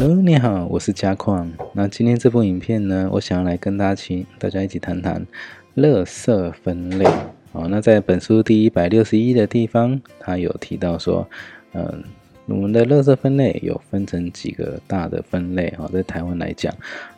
[0.00, 1.50] Hello，你好，我是嘉矿。
[1.72, 5.26] 那今天这部影片呢，我想要来跟大家请大家一起谈谈
[5.74, 7.04] 垃圾分类。
[7.50, 11.28] 哦，那在本书第一百六十一的地方，它有提到说，
[11.72, 12.04] 嗯，
[12.46, 15.74] 我们的垃圾分类有分成几个大的分类。
[15.78, 16.72] 哦，在台湾来讲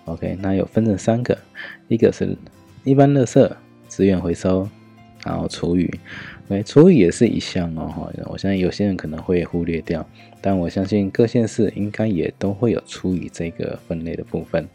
[0.07, 1.37] ，OK，那有分成三个，
[1.89, 2.35] 一个是
[2.85, 3.47] 一般垃圾、
[3.89, 4.67] 资源回收，
[5.25, 5.91] 然后厨余。
[6.49, 10.05] 哎，厨余也是一项哦，哈，我相信有些人可能会忽略掉，
[10.41, 14.67] 但我相信各县市应该也都会有厨余这个分类的部分。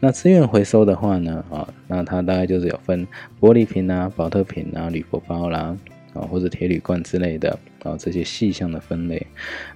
[0.00, 3.06] 那资源回收的话呢，啊，那它大概就是有分
[3.38, 5.76] 玻璃瓶啊、保特瓶啊、铝箔包啦，
[6.14, 9.26] 啊或者铁铝罐之类的，啊这些细项的分类。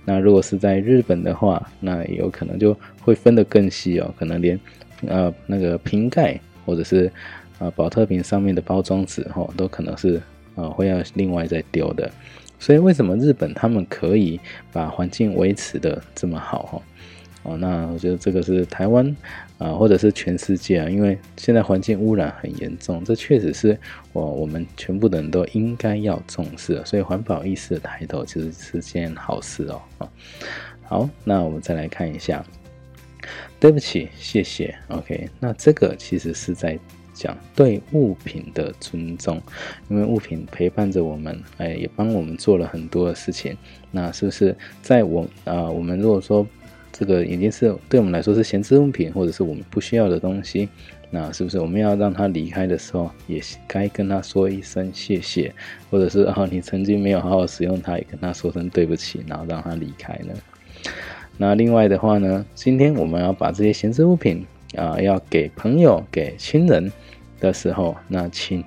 [0.06, 4.58] 那如果是在日本的话，那有可能就会分得更细哦，可能连
[5.06, 7.12] 呃那个瓶盖或者是
[7.58, 10.22] 啊保特瓶上面的包装纸，哈，都可能是。
[10.56, 12.10] 啊，会要另外再丢的，
[12.58, 14.40] 所以为什么日本他们可以
[14.72, 16.82] 把环境维持的这么好哈？
[17.42, 19.14] 哦，那我觉得这个是台湾
[19.58, 23.78] 啊，或者是全世界啊，因为现在环境污染很严重，这确实是
[24.14, 29.82] 我我们全部的人都应该要重视，所以环保意识的抬头其实是件好事哦。
[29.98, 30.08] 啊，
[30.84, 32.42] 好，那我们再来看一下，
[33.60, 36.78] 对不起，谢谢，OK，那这个其实是在。
[37.16, 39.40] 讲对物品的尊重，
[39.88, 43.56] 因为物品陪伴着我们，哎，也帮我们做了很多的事情。
[43.90, 45.68] 那是不是在我啊？
[45.70, 46.46] 我们如果说
[46.92, 50.68] 这个已经是对我们来说是闲置物品，或者是我们不需要的东西，
[51.10, 55.52] 那是不是我们要让他离开的时候，也该跟他说一声谢谢，
[55.90, 60.34] 或者是啊，你曾经没有好好使用它，也跟他说声对不起，然后让他离开呢？
[61.38, 66.90] 那另外的话呢，今天我们要把这些闲置物品啊，要给朋友、给亲人。
[67.38, 68.64] 的时候，那请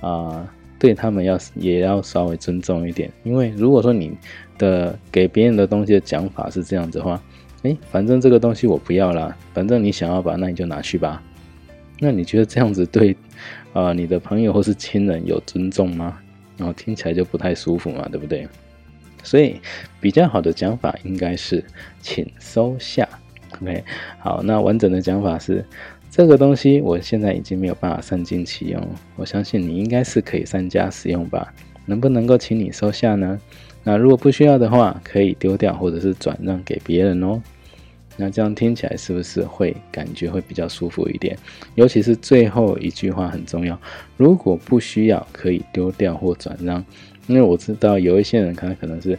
[0.00, 0.44] 啊，
[0.76, 4.12] 对他们要也要稍微尊重一点，因为如果说你
[4.58, 7.22] 的给别人的东西的讲法是这样子的话，
[7.62, 11.22] 哎，反正这个东西我不要了，反正你想要吧那你就拿去吧。
[12.00, 13.16] 那你觉得这样子对
[13.72, 16.18] 啊你的朋友或是亲人有尊重吗？
[16.56, 18.48] 然后听起来就不太舒服嘛，对不对？
[19.22, 19.60] 所以
[20.00, 21.64] 比较好的讲法应该是
[22.00, 23.08] 请收下。
[23.60, 23.84] OK，
[24.18, 25.64] 好，那完整的讲法是。
[26.10, 28.82] 这个东西我现在已经没有办法善尽其用，
[29.14, 31.52] 我相信你应该是可以善加使用吧？
[31.84, 33.38] 能不能够请你收下呢？
[33.84, 37.40] 那如果不需要的话，可以丢掉或者是转让给别人哦。
[38.16, 41.36] 那这样听起来是不是会感觉会比较舒服一点？
[41.74, 43.78] 尤其是最后一句话很重要，
[44.16, 46.82] 如果不需要可以丢掉或转让，
[47.26, 49.16] 因为我知道有一些人他可能是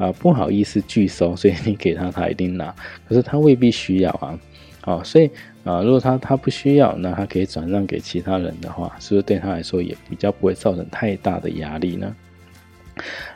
[0.00, 2.74] 啊不好意思拒收，所以你给他他一定拿，
[3.08, 4.36] 可是他未必需要啊。
[4.80, 5.30] 好，所以。
[5.62, 12.16] 啊，如果他他不需要，那他可以转让给其他人的话，是不是对他来说也比较不会造成太大的压力呢？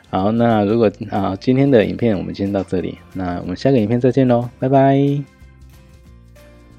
[0.09, 5.34] 好，那如果啊，今天的影片我们先到这里，那我们下个影片再见喽，拜拜。